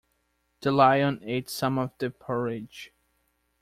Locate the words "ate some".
1.21-1.77